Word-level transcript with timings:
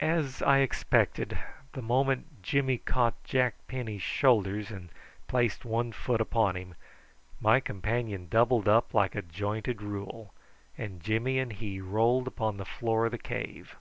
As 0.00 0.40
I 0.40 0.60
expected, 0.60 1.38
the 1.74 1.82
moment 1.82 2.40
Jimmy 2.42 2.78
caught 2.78 3.22
Jack 3.24 3.56
Penny's 3.68 4.00
shoulders 4.00 4.70
and 4.70 4.88
placed 5.28 5.66
one 5.66 5.92
foot 5.92 6.18
upon 6.18 6.56
him 6.56 6.74
my 7.42 7.60
companion 7.60 8.26
doubled 8.30 8.68
up 8.68 8.94
like 8.94 9.14
a 9.14 9.20
jointed 9.20 9.82
rule, 9.82 10.32
and 10.78 11.02
Jimmy 11.02 11.38
and 11.38 11.52
he 11.52 11.78
rolled 11.78 12.26
upon 12.26 12.56
the 12.56 12.64
floor 12.64 13.04
of 13.04 13.12
the 13.12 13.18
cave. 13.18 13.76